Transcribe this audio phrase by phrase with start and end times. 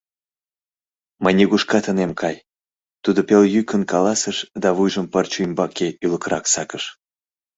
[1.23, 2.35] —Мый нигушкат ынем кай,—
[3.03, 6.83] тудо пел йӱкын каласыш да вуйжым пырче ӱмбаке ӱлыкырак сакыш.